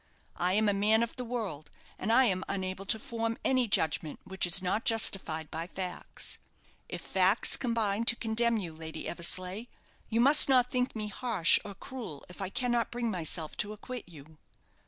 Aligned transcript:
I 0.37 0.53
am 0.53 0.67
a 0.67 0.73
man 0.73 1.03
of 1.03 1.15
the 1.15 1.23
world, 1.23 1.69
and 1.99 2.11
I 2.11 2.23
am 2.25 2.43
unable 2.49 2.87
to 2.87 2.97
form 2.97 3.37
any 3.45 3.67
judgment 3.67 4.19
which 4.23 4.47
is 4.47 4.59
not 4.59 4.83
justified 4.83 5.51
by 5.51 5.67
facts. 5.67 6.39
If 6.89 7.01
facts 7.01 7.55
combine 7.55 8.05
to 8.05 8.15
condemn 8.15 8.57
you, 8.57 8.73
Lady 8.73 9.07
Eversleigh, 9.07 9.65
you 10.09 10.19
must 10.19 10.49
not 10.49 10.71
think 10.71 10.95
me 10.95 11.09
harsh 11.09 11.59
or 11.63 11.75
cruel 11.75 12.25
if 12.29 12.41
I 12.41 12.49
cannot 12.49 12.89
bring 12.89 13.11
myself 13.11 13.55
to 13.57 13.73
acquit 13.73 14.09
you." 14.09 14.39